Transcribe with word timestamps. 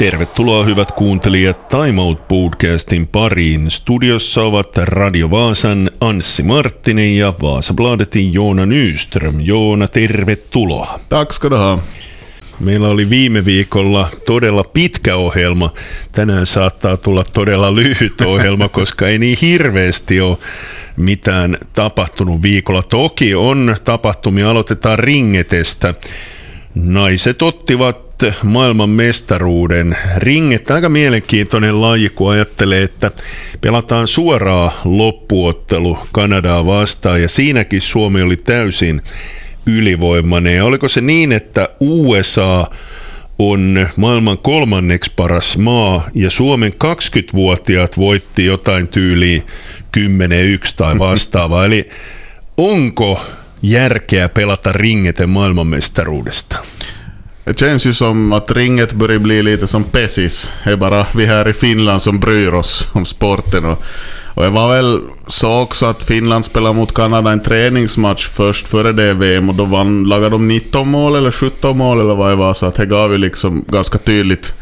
Tervetuloa 0.00 0.64
hyvät 0.64 0.92
kuuntelijat 0.92 1.68
Time 1.68 2.00
Out 2.00 2.28
Podcastin 2.28 3.06
pariin. 3.06 3.70
Studiossa 3.70 4.42
ovat 4.42 4.76
Radio 4.76 5.30
Vaasan 5.30 5.90
Anssi 6.00 6.42
Marttinen 6.42 7.16
ja 7.16 7.34
Vaasabladetin 7.42 8.34
Joona 8.34 8.66
Nyström. 8.66 9.40
Joona, 9.40 9.88
tervetuloa. 9.88 11.00
Tack 11.08 11.32
ska 11.32 11.50
du 11.50 11.56
ha. 11.56 11.78
Meillä 12.60 12.88
oli 12.88 13.10
viime 13.10 13.44
viikolla 13.44 14.08
todella 14.26 14.64
pitkä 14.64 15.16
ohjelma. 15.16 15.70
Tänään 16.12 16.46
saattaa 16.46 16.96
tulla 16.96 17.24
todella 17.32 17.74
lyhyt 17.74 18.20
ohjelma, 18.32 18.68
koska 18.68 19.08
ei 19.08 19.18
niin 19.18 19.38
hirveästi 19.42 20.20
ole 20.20 20.38
mitään 20.96 21.58
tapahtunut 21.72 22.42
viikolla. 22.42 22.82
Toki 22.82 23.34
on 23.34 23.76
tapahtumia, 23.84 24.50
aloitetaan 24.50 24.98
ringetestä. 24.98 25.94
Naiset 26.74 27.42
ottivat 27.42 28.09
maailman 28.42 28.90
mestaruuden. 28.90 29.96
Ringet 30.16 30.70
aika 30.70 30.88
mielenkiintoinen 30.88 31.80
laji, 31.80 32.08
kun 32.08 32.32
ajattelee, 32.32 32.82
että 32.82 33.10
pelataan 33.60 34.08
suoraa 34.08 34.80
loppuottelu 34.84 35.98
Kanadaa 36.12 36.66
vastaan 36.66 37.22
ja 37.22 37.28
siinäkin 37.28 37.80
Suomi 37.80 38.22
oli 38.22 38.36
täysin 38.36 39.02
ylivoimainen. 39.66 40.56
Ja 40.56 40.64
oliko 40.64 40.88
se 40.88 41.00
niin, 41.00 41.32
että 41.32 41.68
USA 41.80 42.70
on 43.38 43.88
maailman 43.96 44.38
kolmanneksi 44.38 45.12
paras 45.16 45.56
maa 45.56 46.08
ja 46.14 46.30
Suomen 46.30 46.72
20-vuotiaat 46.72 47.98
voitti 47.98 48.44
jotain 48.44 48.88
tyyliä 48.88 49.42
10-1 49.98 50.02
tai 50.76 50.98
vastaavaa. 51.08 51.64
Eli 51.64 51.88
onko 52.56 53.20
järkeä 53.62 54.28
pelata 54.28 54.72
ringeten 54.72 55.30
maailmanmestaruudesta? 55.30 56.56
Det 57.50 57.58
känns 57.58 57.86
ju 57.86 57.92
som 57.92 58.32
att 58.32 58.50
ringet 58.50 58.92
börjar 58.92 59.18
bli 59.18 59.42
lite 59.42 59.66
som 59.66 59.84
Pessis. 59.84 60.50
Det 60.64 60.70
är 60.70 60.76
bara 60.76 61.06
vi 61.14 61.26
här 61.26 61.48
i 61.48 61.52
Finland 61.52 62.02
som 62.02 62.20
bryr 62.20 62.54
oss 62.54 62.86
om 62.92 63.06
sporten. 63.06 63.64
Och, 63.64 63.82
och 64.34 64.44
jag 64.44 64.50
var 64.50 64.68
väl 64.68 65.00
så 65.26 65.60
också 65.60 65.86
att 65.86 66.02
Finland 66.02 66.44
spelade 66.44 66.74
mot 66.74 66.94
Kanada 66.94 67.32
en 67.32 67.42
träningsmatch 67.42 68.28
först 68.28 68.68
före 68.68 68.92
det 68.92 69.14
VM 69.14 69.48
och 69.48 69.54
då 69.54 69.64
vann, 69.64 70.04
lagade 70.04 70.30
de 70.30 70.48
19 70.48 70.88
mål 70.88 71.14
eller 71.14 71.30
17 71.30 71.78
mål 71.78 72.00
eller 72.00 72.14
vad 72.14 72.30
det 72.30 72.36
var. 72.36 72.54
Så 72.54 72.66
att 72.66 72.74
det 72.74 72.86
gav 72.86 73.12
ju 73.12 73.18
liksom 73.18 73.64
ganska 73.68 73.98
tydligt, 73.98 74.54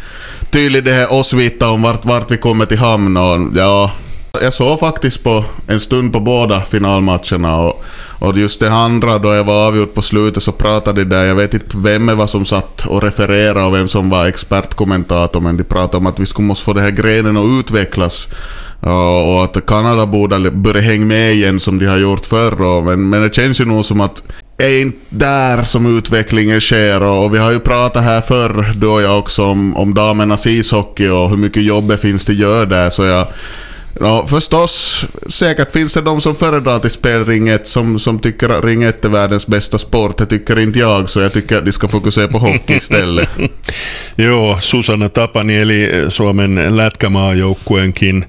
tydligt 0.50 0.84
det 0.84 0.92
här 0.92 1.12
oss 1.12 1.33
vita 1.33 1.69
om 1.69 1.83
vart, 1.83 2.05
vart 2.05 2.31
vi 2.31 2.36
kommer 2.36 2.66
till 2.66 2.78
hamn. 2.78 3.16
Och, 3.16 3.41
ja, 3.56 3.91
jag 4.42 4.53
såg 4.53 4.81
faktiskt 4.81 5.25
på 5.25 5.44
en 5.67 5.81
stund 5.81 6.12
på 6.12 6.20
båda 6.20 6.64
finalmatcherna 6.64 7.56
och, 7.56 7.84
och 8.19 8.36
just 8.36 8.61
det 8.61 8.72
andra 8.72 9.19
då 9.19 9.34
jag 9.34 9.44
var 9.44 9.67
avgjort 9.67 9.94
på 9.94 10.03
slutet 10.03 10.42
så 10.42 10.53
pratade 10.53 11.05
de 11.05 11.17
där, 11.17 11.25
jag 11.25 11.34
vet 11.34 11.55
inte 11.55 11.77
vem 11.77 12.06
det 12.06 12.14
var 12.14 12.27
som 12.27 12.44
satt 12.44 12.86
och 12.86 13.03
refererade 13.03 13.66
och 13.66 13.75
vem 13.75 13.89
som 13.89 14.11
var 14.11 14.27
expertkommentator 14.27 15.41
men 15.41 15.56
de 15.56 15.64
pratade 15.64 15.97
om 15.97 16.06
att 16.06 16.20
vi 16.20 16.27
skulle 16.27 16.48
måste 16.48 16.64
få 16.64 16.72
den 16.72 16.84
här 16.84 16.91
grenen 16.91 17.36
att 17.36 17.61
utvecklas 17.61 18.28
och 18.81 19.44
att 19.44 19.66
Kanada 19.66 20.06
borde 20.06 20.50
börja 20.50 20.81
hänga 20.81 21.06
med 21.06 21.33
igen 21.33 21.61
som 21.61 21.78
de 21.78 21.86
har 21.86 21.98
gjort 21.98 22.27
förr. 22.27 22.83
Men, 22.83 23.11
men 23.11 23.22
det 23.22 23.34
känns 23.34 23.61
ju 23.61 23.64
nog 23.64 23.84
som 23.84 24.00
att 24.00 24.22
är 24.59 24.81
inte 24.81 24.98
där 25.09 25.64
som 25.64 25.98
utvecklingen 25.98 26.61
sker 26.61 27.03
och 27.03 27.34
vi 27.34 27.39
har 27.39 27.53
ju 27.53 27.61
pratat 27.61 28.05
här 28.05 28.20
förr, 28.20 28.72
du 28.77 28.86
och 28.86 29.03
jag 29.03 29.19
också, 29.19 29.44
om, 29.44 29.77
om 29.77 29.94
damernas 29.94 30.47
ishockey 30.47 31.09
och 31.09 31.31
hur 31.31 31.36
mycket 31.36 31.62
jobb 31.62 31.89
det 31.89 31.98
finns 31.98 32.28
att 32.28 32.34
göra 32.34 32.64
där 32.64 32.91
så 32.91 33.05
jag 33.05 33.27
Ja, 34.01 34.27
förstås, 34.27 35.05
säkert 35.29 35.73
finns 35.73 35.95
det 35.95 36.01
de 36.01 36.21
som 36.21 36.35
föredrar 36.35 36.79
till 36.79 36.91
spel 36.91 37.25
Ring 37.25 37.49
1 37.49 37.67
som, 37.67 37.99
som 37.99 38.19
tycker 38.19 38.49
att 38.49 38.65
Ring 38.65 38.83
1 38.83 39.05
är 39.05 39.09
världens 39.09 39.47
bästa 39.47 39.78
sport. 39.78 40.19
Det 40.19 40.27
tycker 40.27 40.59
inte 40.59 40.78
jag, 40.78 41.11
så 41.11 41.21
jag 41.21 41.33
tycker 41.33 41.59
att 41.59 41.65
de 41.65 41.72
ska 41.72 41.89
fokusera 41.89 42.28
på 42.28 42.39
hockey 42.39 42.77
istället. 42.77 43.28
Joo, 44.17 44.56
Susanna 44.61 45.09
Tapani 45.09 45.56
eli 45.56 45.91
Suomen 46.09 46.77
lätkämaajoukkueenkin 46.77 48.25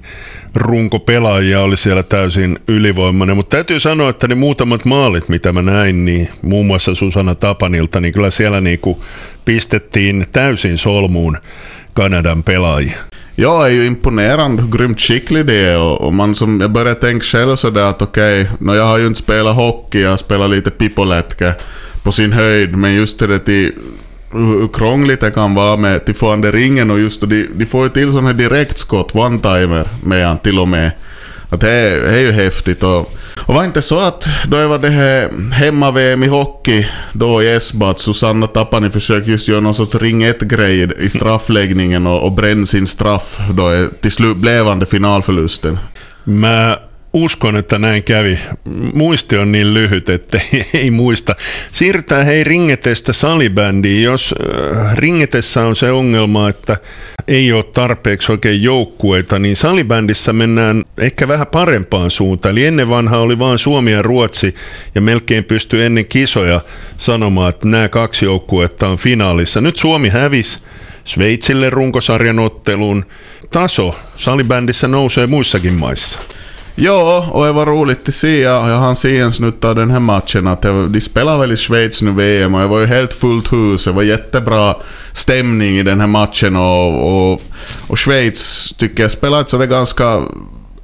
runkopelaajia 0.54 1.60
oli 1.60 1.76
siellä 1.76 2.02
täysin 2.02 2.58
ylivoimainen, 2.68 3.36
mutta 3.36 3.56
täytyy 3.56 3.80
sanoa, 3.80 4.10
että 4.10 4.28
ne 4.28 4.34
muutamat 4.34 4.84
maalit, 4.84 5.28
mitä 5.28 5.52
mä 5.52 5.62
näin, 5.62 6.04
niin 6.04 6.28
muun 6.42 6.66
muassa 6.66 6.94
Susanna 6.94 7.34
Tapanilta, 7.34 8.00
niin 8.00 8.12
kyllä 8.12 8.30
siellä 8.30 8.60
niinku 8.60 9.04
pistettiin 9.44 10.26
täysin 10.32 10.78
solmuun 10.78 11.38
Kanadan 11.94 12.42
pelaajia. 12.42 12.96
Jag 13.40 13.66
är 13.66 13.70
ju 13.70 13.86
imponerad 13.86 14.60
hur 14.60 14.78
grymt 14.78 15.00
skicklig 15.00 15.46
det 15.46 15.54
är 15.54 15.78
och, 15.78 16.00
och 16.00 16.14
man 16.14 16.34
som, 16.34 16.60
jag 16.60 16.72
börjar 16.72 16.94
tänka 16.94 17.24
själv 17.24 17.56
sådär 17.56 17.82
att 17.82 18.02
okej, 18.02 18.50
okay, 18.60 18.76
jag 18.76 18.84
har 18.84 18.98
ju 18.98 19.06
inte 19.06 19.20
spelat 19.20 19.56
hockey, 19.56 20.00
jag 20.00 20.18
spelar 20.18 20.48
lite 20.48 20.70
pippolätkä 20.70 21.54
på 22.02 22.12
sin 22.12 22.32
höjd, 22.32 22.76
men 22.76 22.94
just 22.94 23.18
det 23.18 23.38
till 23.38 23.72
hur 24.32 24.68
krångligt 24.68 25.20
det 25.20 25.30
kan 25.30 25.54
vara 25.54 25.76
med 25.76 26.04
till 26.06 26.14
fående 26.14 26.50
ringen 26.50 26.90
och 26.90 27.00
just 27.00 27.20
då, 27.20 27.26
de, 27.26 27.48
de 27.54 27.66
får 27.66 27.84
ju 27.84 27.90
till 27.90 28.10
sådana 28.10 28.28
här 28.28 28.34
direktskott, 28.34 29.12
one-timer 29.14 29.88
med 30.02 30.26
han 30.26 30.38
till 30.38 30.58
och 30.58 30.68
med. 30.68 30.90
Att 31.50 31.60
det, 31.60 31.70
är, 31.70 31.90
det 31.90 32.14
är 32.14 32.20
ju 32.20 32.32
häftigt 32.32 32.82
och 32.82 33.12
och 33.46 33.54
var 33.54 33.64
inte 33.64 33.82
så 33.82 33.98
att 33.98 34.28
då 34.48 34.56
jag 34.56 34.68
var 34.68 34.78
det 34.78 34.88
här 34.88 35.30
hemma-VM 35.52 36.22
i 36.22 36.26
hockey 36.26 36.86
då 37.12 37.42
i 37.42 37.54
Esbo 37.54 37.86
att 37.86 38.00
Susanna 38.00 38.46
Tapani 38.46 38.90
försökte 38.90 39.30
just 39.30 39.48
göra 39.48 39.60
någon 39.60 39.74
sorts 39.74 39.94
ring 39.94 40.24
1-grej 40.24 40.92
i 40.98 41.08
straffläggningen 41.08 42.06
och, 42.06 42.22
och 42.22 42.32
bränna 42.32 42.66
sin 42.66 42.86
straff 42.86 43.38
då 43.52 43.72
eh, 43.72 43.86
till 44.00 44.12
slut 44.12 44.36
blev 44.36 44.66
han 44.66 44.78
det 44.78 44.86
finalförlusten. 44.86 45.78
Men 46.24 46.76
uskon, 47.12 47.56
että 47.56 47.78
näin 47.78 48.02
kävi. 48.02 48.38
Muisti 48.94 49.36
on 49.36 49.52
niin 49.52 49.74
lyhyt, 49.74 50.08
että 50.08 50.40
ei 50.74 50.90
muista. 50.90 51.34
Siirrytään 51.70 52.26
hei 52.26 52.44
ringetestä 52.44 53.12
salibändiin. 53.12 54.02
Jos 54.02 54.34
äh, 54.74 54.96
ringetessä 54.96 55.62
on 55.62 55.76
se 55.76 55.90
ongelma, 55.90 56.48
että 56.48 56.76
ei 57.28 57.52
ole 57.52 57.64
tarpeeksi 57.64 58.32
oikein 58.32 58.62
joukkueita, 58.62 59.38
niin 59.38 59.56
salibändissä 59.56 60.32
mennään 60.32 60.82
ehkä 60.98 61.28
vähän 61.28 61.46
parempaan 61.46 62.10
suuntaan. 62.10 62.52
Eli 62.52 62.66
ennen 62.66 62.88
vanha 62.88 63.18
oli 63.18 63.38
vain 63.38 63.58
Suomi 63.58 63.92
ja 63.92 64.02
Ruotsi, 64.02 64.54
ja 64.94 65.00
melkein 65.00 65.44
pystyi 65.44 65.82
ennen 65.82 66.06
kisoja 66.06 66.60
sanomaan, 66.96 67.50
että 67.50 67.68
nämä 67.68 67.88
kaksi 67.88 68.24
joukkuetta 68.24 68.88
on 68.88 68.98
finaalissa. 68.98 69.60
Nyt 69.60 69.76
Suomi 69.76 70.08
hävisi 70.08 70.58
Sveitsille 71.04 71.70
runkosarjan 71.70 72.38
otteluun. 72.38 73.04
Taso 73.50 73.94
salibändissä 74.16 74.88
nousee 74.88 75.26
muissakin 75.26 75.72
maissa. 75.74 76.18
Ja, 76.82 77.28
och 77.32 77.46
det 77.46 77.52
var 77.52 77.66
roligt 77.66 78.08
att 78.08 78.14
se. 78.14 78.40
Jag 78.40 78.78
hann 78.78 78.96
se 78.96 79.18
en 79.18 79.32
snutt 79.32 79.64
av 79.64 79.74
den 79.74 79.90
här 79.90 80.00
matchen. 80.00 80.46
Att 80.46 80.62
de 80.62 81.00
spelar 81.00 81.38
väl 81.38 81.52
i 81.52 81.56
Schweiz 81.56 82.02
nu 82.02 82.10
VM 82.10 82.54
och 82.54 82.60
det 82.60 82.66
var 82.66 82.80
ju 82.80 82.86
helt 82.86 83.14
fullt 83.14 83.52
hus. 83.52 83.84
Det 83.84 83.92
var 83.92 84.02
jättebra 84.02 84.76
stämning 85.12 85.78
i 85.78 85.82
den 85.82 86.00
här 86.00 86.06
matchen 86.06 86.56
och, 86.56 87.32
och, 87.32 87.40
och 87.88 87.98
Schweiz 87.98 88.72
tycker 88.78 89.02
jag 89.02 89.12
spelar 89.12 89.40
ett 89.40 89.48
sådär 89.48 89.66
ganska 89.66 90.22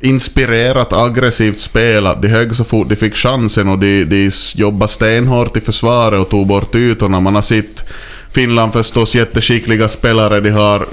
inspirerat 0.01 0.93
aggressivt 0.93 1.59
spel. 1.59 2.09
De 2.23 2.28
högg 2.28 2.57
så 2.57 2.65
fort 2.65 2.89
de 2.89 2.97
fick 2.97 3.17
chansen 3.17 3.69
och 3.69 3.78
de, 3.78 4.05
de 4.05 4.31
jobbade 4.55 4.93
stenhårt 4.93 5.57
i 5.57 5.61
försvaret 5.61 6.21
och 6.21 6.28
tog 6.28 6.47
bort 6.47 6.75
ytorna. 6.75 7.21
Man 7.21 7.34
har 7.34 7.43
sett 7.43 7.89
Finland 8.33 8.73
förstås 8.73 9.15
jätteskickliga 9.15 9.89
spelare. 9.89 10.41
De 10.41 10.51
har 10.51 10.87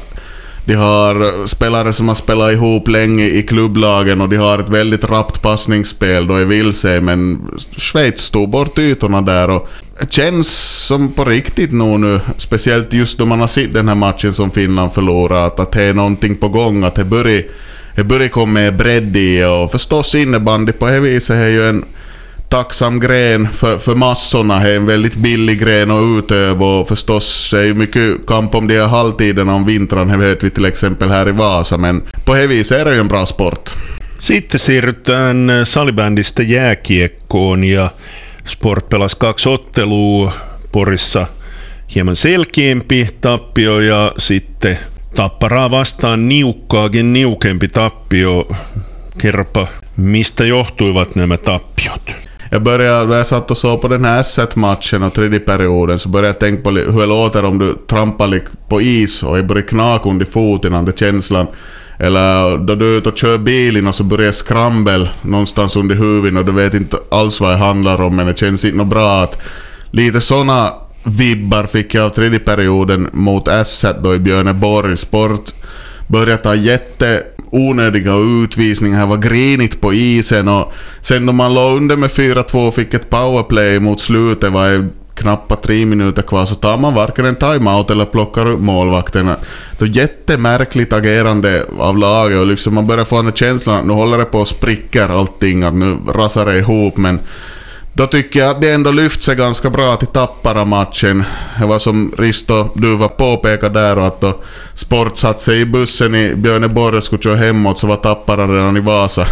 de 0.66 0.74
har 0.74 1.48
spelare 1.48 1.94
som 1.94 2.08
har 2.08 2.16
spelat 2.16 2.54
ihop 2.54 2.88
länge 2.88 3.26
i 3.26 3.44
klubblagen 3.44 4.22
och 4.22 4.30
de 4.30 4.36
har 4.36 4.60
ett 4.60 4.70
väldigt 4.70 5.10
rappt 5.10 5.42
passningsspel. 5.42 6.28
Då 6.28 6.40
i 6.40 6.46
vilse, 6.46 7.02
men 7.02 7.48
Schweiz 7.78 8.30
tog 8.30 8.50
bort 8.50 8.80
ytorna 8.80 9.22
där 9.22 9.50
och 9.50 9.70
det 10.00 10.14
känns 10.14 10.48
som 10.88 11.12
på 11.12 11.26
riktigt 11.26 11.72
nog 11.72 12.00
nu, 12.00 12.20
speciellt 12.38 12.94
just 12.94 13.18
då 13.18 13.26
man 13.26 13.40
har 13.40 13.48
sett 13.48 13.74
den 13.74 13.88
här 13.88 13.96
matchen 13.96 14.34
som 14.34 14.52
Finland 14.52 14.94
förlorat, 14.94 15.54
att, 15.54 15.60
att 15.60 15.72
det 15.72 15.84
är 15.84 15.94
någonting 15.94 16.36
på 16.36 16.50
gång, 16.50 16.84
att 16.84 16.96
det 16.96 17.04
börjar, 17.04 17.44
det 17.96 18.04
börjar 18.04 18.28
komma 18.28 18.72
bredd 18.72 19.18
i 19.18 19.44
och 19.44 19.72
förstås 19.72 20.16
innebandy 20.16 20.72
på 20.72 20.86
det 20.86 21.00
viset 21.00 21.36
är 21.36 21.48
ju 21.48 21.70
en 21.70 21.86
tacksam 22.54 23.00
gren 23.00 23.48
för, 23.54 23.78
för 23.78 23.96
massorna. 23.96 24.60
Det 24.60 24.70
är 24.70 24.76
en 24.76 24.86
väldigt 24.86 25.16
billig 25.16 25.60
gren 25.60 25.92
att 25.92 26.18
utöva 26.18 26.66
och 26.66 26.88
förstås 26.88 27.50
det 27.52 27.60
är 27.60 27.64
ju 27.64 27.74
mycket 27.74 28.26
kamp 28.26 28.56
om 28.56 28.68
de 28.68 28.80
här 28.80 28.88
halvtiderna 28.88 29.56
om 29.56 29.66
vintrarna, 29.66 30.18
det 30.18 30.28
vet 30.28 30.44
vi 30.44 30.50
till 30.50 30.66
exempel 30.66 31.10
här 31.10 31.30
i 31.30 31.32
Vasa, 31.32 31.78
men 31.78 32.04
på 32.26 32.34
det 32.36 32.48
viset 32.48 32.78
är 32.78 32.86
det 32.86 32.94
ju 32.94 33.00
en 33.00 33.08
bra 33.08 33.26
sport. 33.26 33.70
Sitten 34.20 34.60
siirrytään 34.60 35.52
salibändistä 35.64 36.44
jääkiekkoon 36.44 37.64
ja 37.64 37.90
Sport 38.46 38.90
pelasi 38.90 39.16
kaksi 39.20 39.50
ottelua 39.50 40.32
Porissa 40.72 41.28
hieman 41.96 42.16
selkeämpi 42.16 43.08
tappio 43.22 43.80
ja 43.80 44.12
sitten 44.18 44.78
Tapparaa 45.16 45.72
vastaan 45.72 46.30
niukkaakin 46.30 47.14
niukempi 47.14 47.68
tappio. 47.68 48.48
Kerropa, 49.18 49.68
mistä 49.98 50.46
johtuivat 50.46 51.16
nämä 51.16 51.38
tappiot? 51.38 52.33
Jag 52.54 52.64
började, 52.64 53.06
när 53.06 53.18
jag 53.18 53.28
satt 53.28 53.52
och 53.52 53.58
såg 53.58 53.82
på 53.82 53.88
den 53.88 54.06
här 54.06 54.24
S1-matchen 54.24 55.04
och 55.04 55.14
tredje 55.14 55.40
perioden 55.40 56.00
så 56.00 56.10
började 56.10 56.28
jag 56.28 56.40
tänka 56.40 56.64
på 56.64 56.70
hur 56.70 57.00
det 57.00 57.06
låter 57.06 57.46
om 57.46 57.60
du 57.60 57.76
trampar 57.88 58.42
på 58.70 58.82
is 58.82 59.24
och 59.24 59.38
det 59.38 59.44
börjar 59.44 59.68
knaka 59.68 60.10
under 60.10 60.26
foten, 60.26 60.72
den 60.72 60.94
känslan. 60.94 61.48
Eller 62.00 62.58
då 62.58 62.76
du 62.76 62.94
är 62.94 62.98
ute 62.98 63.10
och 63.10 63.18
kör 63.18 63.38
bilen 63.38 63.88
och 63.88 63.96
så 63.96 64.04
börjar 64.04 64.32
skrambel 64.32 65.10
någonstans 65.22 65.76
under 65.76 65.96
huvudet 65.96 66.40
och 66.40 66.46
du 66.46 66.52
vet 66.52 66.74
inte 66.74 66.98
alls 67.12 67.42
vad 67.42 67.52
det 67.52 67.58
handlar 67.58 68.02
om 68.02 68.16
men 68.16 68.28
det 68.28 68.38
känns 68.38 68.66
inte 68.66 68.86
bra 68.86 69.22
att 69.22 69.42
lite 69.92 70.22
såna 70.22 70.74
vibbar 71.04 71.64
fick 71.64 71.94
jag 71.94 72.06
av 72.06 72.10
tredje 72.10 72.40
perioden 72.40 73.10
mot 73.14 73.48
S 73.48 73.86
då 74.04 74.16
i 74.16 74.20
Björneborg. 74.20 74.98
Sport 74.98 75.52
började 76.08 76.38
ta 76.38 76.56
jätte 76.56 77.24
onödiga 77.54 78.16
utvisningar, 78.16 78.98
här 78.98 79.06
var 79.06 79.18
grinigt 79.18 79.82
på 79.82 79.94
isen 79.94 80.48
och 80.48 80.74
sen 81.02 81.26
då 81.26 81.34
man 81.34 81.54
låg 81.54 81.78
under 81.78 81.96
med 81.96 82.10
4-2 82.10 82.68
och 82.68 82.76
fick 82.76 82.94
ett 82.94 83.10
powerplay 83.10 83.80
mot 83.80 84.02
slutet 84.02 84.52
var 84.52 84.70
det 84.70 84.90
knappt 85.16 85.64
tre 85.64 85.86
minuter 85.86 86.22
kvar 86.22 86.46
så 86.46 86.56
tar 86.56 86.78
man 86.78 86.94
varken 86.94 87.26
en 87.26 87.36
timeout 87.36 87.90
eller 87.90 88.06
plockar 88.06 88.46
upp 88.46 88.60
målvakterna. 88.60 89.36
Så 89.80 89.86
jättemärkligt 89.86 90.94
agerande 90.94 91.66
av 91.80 91.98
laget 91.98 92.40
och 92.40 92.48
liksom 92.48 92.74
man 92.74 92.88
börjar 92.88 93.06
få 93.06 93.22
den 93.22 93.34
känslan 93.34 93.80
att 93.80 93.86
nu 93.86 93.94
håller 93.94 94.18
det 94.18 94.26
på 94.26 94.42
att 94.42 94.48
spricka 94.48 95.08
allting, 95.08 95.64
att 95.64 95.74
nu 95.74 95.98
rasar 96.08 96.46
det 96.46 96.60
ihop 96.60 96.98
men 96.98 97.20
då 97.94 98.08
tycker 98.08 98.40
jag 98.40 98.50
att 98.50 98.62
det 98.62 98.72
ändå 98.72 98.92
lyft 98.92 99.24
sig 99.24 99.36
ganska 99.36 99.70
bra 99.70 99.96
till 99.96 100.08
Tappara-matchen. 100.08 101.24
Det 101.60 101.66
var 101.66 101.80
som 101.80 102.14
Risto 102.18 102.70
Duva 102.76 103.08
påpekade 103.08 103.80
där 103.80 103.98
och 103.98 104.08
att 104.08 104.22
då 104.22 104.38
Sport 104.74 105.18
satt 105.18 105.42
sig 105.42 105.62
i 105.62 105.66
bussen 105.66 106.16
i 106.16 106.36
Björneborg 106.36 106.98
och 106.98 107.04
skulle 107.04 107.22
köra 107.22 107.36
hemåt 107.36 107.80
så 107.80 107.88
var 107.88 107.96
Tappara 107.96 108.48
redan 108.48 108.78
i 108.78 108.80
Vasa. 108.80 109.28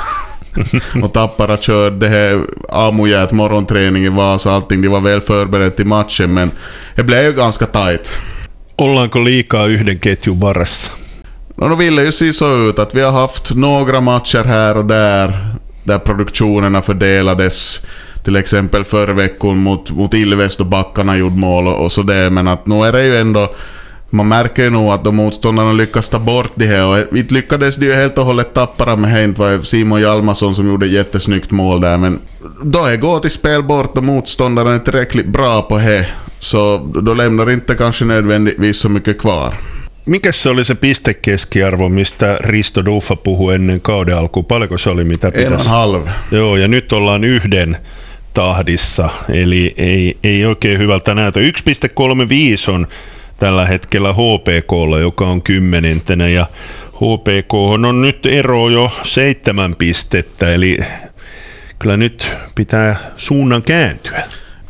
och 1.04 1.14
Tappara 1.14 1.58
körde 1.58 2.08
här 2.08 2.46
amujät 2.70 3.32
morgonträning 3.32 4.06
i 4.06 4.10
Vasa 4.10 4.52
allting. 4.52 4.82
De 4.82 4.88
var 4.88 5.00
väl 5.00 5.22
förberedda 5.22 5.72
till 5.72 5.88
matchen 5.88 6.34
men 6.34 6.52
det 6.96 7.04
blev 7.04 7.24
ju 7.24 7.34
ganska 7.34 7.66
tight. 7.66 8.14
Ollaanko 8.76 9.20
liikaa 9.20 9.68
yhden 9.68 10.00
ketjun 10.00 10.40
varassa? 10.40 10.92
No, 11.56 11.70
då 11.70 11.76
ville 11.76 12.04
ju 12.04 12.12
se 12.12 12.34
så 12.34 12.70
ut 12.70 12.80
att 12.80 12.96
vi 12.96 13.02
har 13.02 13.12
haft 13.12 13.56
några 13.56 14.02
matcher 14.02 14.44
här 14.44 14.78
och 14.78 14.86
där 14.86 15.52
där 15.84 16.00
produktionerna 16.00 16.82
fördelades 16.82 17.80
till 18.24 18.36
exempel 18.36 18.84
förra 18.84 19.14
veckan 19.14 19.58
mot, 19.58 19.92
mot 19.92 20.14
Ilves 20.14 20.58
då 20.58 20.64
backarna 20.64 21.18
gjorde 21.18 21.36
mål 21.36 21.68
och, 21.68 21.84
och 21.86 21.92
sådär, 21.92 22.30
men 22.30 22.48
att 22.48 22.68
nu 22.68 22.84
är 22.84 22.92
det 22.92 23.04
ju 23.04 23.18
ändå 23.18 23.50
man 24.14 24.28
märker 24.28 24.64
ju 24.64 24.70
nog 24.70 24.92
att 24.92 25.04
de 25.04 25.16
motståndarna 25.16 25.74
lyckas 25.74 26.10
ta 26.10 26.20
bort 26.20 26.52
det 26.56 26.66
här 26.66 26.86
och 26.86 27.18
inte 27.18 27.34
lyckades 27.34 27.76
de 27.76 27.86
ju 27.86 27.94
helt 27.94 28.18
och 28.18 28.26
hållet 28.26 28.54
tappa 28.54 28.96
med. 28.96 29.30
Det 29.30 29.40
var 29.40 29.64
Simon 29.64 30.02
Hjalmarsson 30.02 30.56
som 30.56 30.68
gjorde 30.68 30.86
ett 30.86 30.92
jättesnyggt 30.92 31.52
mål 31.52 31.82
där 31.82 31.98
men 31.98 32.20
då 32.64 32.86
är 32.86 32.98
gå 32.98 33.20
till 33.20 33.32
spel 33.32 33.64
bort 33.64 33.98
och 33.98 34.04
motståndaren 34.04 34.74
är 34.74 34.80
tillräckligt 34.80 35.28
bra 35.28 35.62
på 35.62 35.78
det 35.78 36.08
så 36.40 36.92
då 36.94 37.14
lämnar 37.14 37.52
inte 37.52 37.76
kanske 37.76 38.06
nödvändigtvis 38.06 38.78
så 38.78 38.90
mycket 38.90 39.18
kvar. 39.18 39.54
Mikä 40.06 40.32
se 40.32 40.50
oli 40.50 40.64
se 40.64 40.76
pistekeskiarvo, 40.76 41.90
mistä 41.90 42.38
Risto 42.40 42.86
Duffa 42.86 43.16
puhui 43.16 43.56
ennen 43.56 43.82
kauden 43.82 44.18
alkuun? 44.18 44.46
Paljonko 44.46 44.78
se 44.78 44.90
oli, 44.90 45.04
mitä 45.04 45.32
pitäisi? 45.32 45.66
En 45.66 45.72
halv. 45.72 46.02
Joo, 46.32 46.58
ja 46.58 46.68
nyt 46.68 46.94
ollaan 46.94 47.24
yhden 47.24 47.78
tahdissa, 48.34 49.10
eli 49.30 49.74
ei, 49.78 50.18
ei 50.24 50.46
oikein 50.46 50.80
hyvältä 50.80 51.14
näytä. 51.14 51.40
1,35 51.40 51.46
on 52.74 52.88
tällä 53.38 53.66
hetkellä 53.66 54.14
HPKlla, 54.14 55.00
joka 55.00 55.28
on 55.28 55.42
kymmenentenä, 55.42 56.28
ja 56.28 56.46
HPK 56.96 57.54
on 57.54 58.02
nyt 58.02 58.26
ero 58.26 58.70
jo 58.70 58.92
seitsemän 59.04 59.76
pistettä, 59.76 60.54
eli 60.54 60.78
kyllä 61.80 61.98
nyt 61.98 62.32
pitää 62.56 62.96
suunnan 63.18 63.62
kääntyä. 63.62 64.24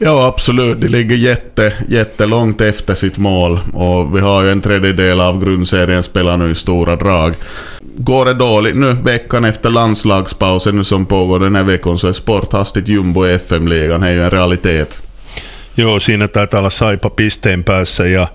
Ja, 0.03 0.25
absolut. 0.25 0.81
De 0.81 0.91
ligger 0.91 1.17
jätte, 1.17 1.73
jättelångt 1.87 2.61
efter 2.61 2.95
sitt 2.95 3.17
mål 3.17 3.59
och 3.73 4.15
vi 4.15 4.19
har 4.19 4.43
ju 4.43 4.49
en 4.49 4.61
tredjedel 4.61 5.19
av 5.19 5.39
grundserien 5.39 6.03
spelar 6.03 6.37
nu 6.37 6.51
i 6.51 6.55
stora 6.55 6.95
drag. 6.95 7.33
Går 7.97 8.25
det 8.25 8.33
dåligt 8.33 8.75
nu 8.75 8.93
veckan 8.93 9.45
efter 9.45 9.69
landslagspausen 9.69 10.75
nu 10.75 10.83
som 10.83 11.05
pågår 11.05 11.39
den 11.39 11.55
här 11.55 11.63
veckan 11.63 11.97
så 11.97 12.07
är 12.07 12.13
Sport 12.13 12.53
hastigt 12.53 12.87
jumbo 12.87 13.25
i 13.25 13.33
FM-ligan, 13.33 14.03
är 14.03 14.11
ju 14.11 14.23
en 14.23 14.29
realitet. 14.29 15.01
Joo, 15.75 15.99
siinä 15.99 16.27
taitaa 16.27 16.59
olla 16.59 16.69
Saipa 16.69 17.09
pisteen 17.09 17.63
päässä 17.63 18.07
ja 18.07 18.27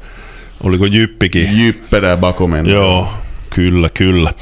oliko 0.60 0.86
Jyppikin? 0.86 1.58
Jyppe 1.58 2.00
där 2.00 2.16
bakom 2.16 2.54
en. 2.54 2.66
Joo, 2.66 3.08
kyllä, 3.50 3.88
kyllä. 3.88 4.32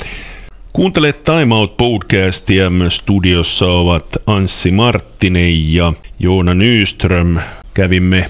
Kuuntelet 0.72 1.25
Time 1.25 1.55
Out 1.55 1.76
podcastia. 1.76 2.70
Studiossa 2.88 3.67
ovat 3.67 4.17
Anssi 4.26 4.70
Marttinen 4.70 5.75
ja 5.75 5.93
Joona 6.19 6.55
Nyström. 6.55 7.38
Kävimme 7.75 8.26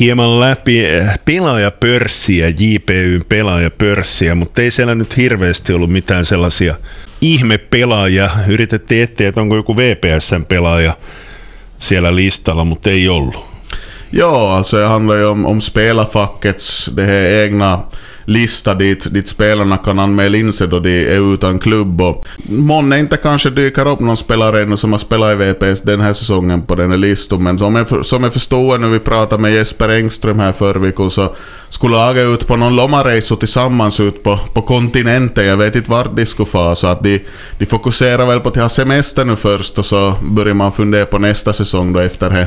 hieman 0.00 0.40
läpi 0.40 0.84
pelaajapörssiä, 1.24 2.48
JPYn 2.48 3.24
pelaajapörssiä, 3.28 4.34
mutta 4.34 4.62
ei 4.62 4.70
siellä 4.70 4.94
nyt 4.94 5.16
hirveästi 5.16 5.72
ollut 5.72 5.92
mitään 5.92 6.24
sellaisia 6.24 6.74
ihmepelaajia. 7.20 8.30
Yritettiin 8.46 9.02
etsiä, 9.02 9.28
että 9.28 9.40
onko 9.40 9.56
joku 9.56 9.76
VPSn 9.76 10.44
pelaaja 10.48 10.92
siellä 11.78 12.14
listalla, 12.14 12.64
mutta 12.64 12.90
ei 12.90 13.08
ollut. 13.08 13.48
Ja, 14.12 14.56
alltså 14.56 14.78
det 14.78 14.88
handlar 14.88 15.16
ju 15.16 15.26
om, 15.26 15.46
om 15.46 15.60
spelarfackets, 15.60 16.90
det 16.96 17.06
här 17.06 17.44
egna 17.44 17.82
lista 18.28 18.74
dit, 18.74 19.12
dit 19.12 19.28
spelarna 19.28 19.76
kan 19.76 19.98
anmäla 19.98 20.36
in 20.36 20.52
sig 20.52 20.68
då 20.68 20.80
de 20.80 21.04
är 21.14 21.34
utan 21.34 21.58
klubb. 21.58 22.00
Och 22.00 22.24
månne 22.48 22.98
inte 22.98 23.16
kanske 23.16 23.50
dyker 23.50 23.88
upp 23.88 24.00
någon 24.00 24.16
spelare 24.16 24.62
ännu 24.62 24.76
som 24.76 24.92
har 24.92 24.98
spelat 24.98 25.32
i 25.32 25.36
VPS 25.36 25.80
den 25.80 26.00
här 26.00 26.12
säsongen 26.12 26.62
på 26.62 26.74
den 26.74 26.90
här 26.90 26.98
listan. 26.98 27.42
Men 27.42 27.58
som 27.58 27.76
jag, 27.76 28.06
som 28.06 28.22
jag 28.22 28.32
förstår 28.32 28.78
när 28.78 28.88
vi 28.88 28.98
pratade 28.98 29.42
med 29.42 29.52
Jesper 29.54 29.88
Engström 29.88 30.38
här 30.38 30.52
förra 30.52 30.78
veckan 30.78 31.10
så 31.10 31.34
skulle 31.68 31.96
laget 31.96 32.26
ut 32.26 32.46
på 32.46 32.56
någon 32.56 32.76
lommaresa 32.76 33.36
tillsammans 33.36 34.00
ut 34.00 34.22
på, 34.22 34.38
på 34.54 34.62
kontinenten. 34.62 35.46
Jag 35.46 35.56
vet 35.56 35.76
inte 35.76 35.90
vart 35.90 36.16
de 36.16 36.26
skulle 36.26 36.46
få. 36.46 36.74
Så 36.74 36.86
att 36.86 37.02
de, 37.02 37.20
de 37.58 37.66
fokuserar 37.66 38.26
väl 38.26 38.40
på 38.40 38.48
att 38.48 38.56
ha 38.56 38.68
semester 38.68 39.24
nu 39.24 39.36
först 39.36 39.78
och 39.78 39.86
så 39.86 40.14
börjar 40.22 40.54
man 40.54 40.72
fundera 40.72 41.06
på 41.06 41.18
nästa 41.18 41.52
säsong 41.52 41.92
då 41.92 42.00
efter 42.00 42.30
det. 42.30 42.46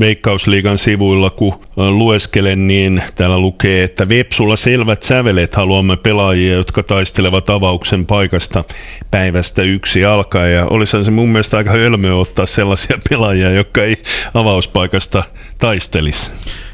Veikkausliigan 0.00 0.78
sivuilla, 0.78 1.30
kun 1.30 1.54
lueskelen, 1.76 2.66
niin 2.66 3.02
täällä 3.14 3.38
lukee, 3.38 3.84
että 3.84 4.08
Vepsulla 4.08 4.56
selvät 4.56 5.02
sävelet 5.02 5.54
haluamme 5.54 5.96
pelaajia, 5.96 6.54
jotka 6.54 6.82
taistelevat 6.82 7.50
avauksen 7.50 8.06
paikasta 8.06 8.64
päivästä 9.10 9.62
yksi 9.62 10.04
alkaen. 10.04 10.54
Ja 10.54 10.66
olisihan 10.66 11.04
se 11.04 11.10
mun 11.10 11.28
mielestä 11.28 11.56
aika 11.56 11.70
hölmöä 11.70 12.14
ottaa 12.14 12.46
sellaisia 12.46 12.98
pelaajia, 13.08 13.50
jotka 13.50 13.82
ei 13.82 13.96
avauspaikasta 14.34 15.22
taistelisi. 15.58 16.30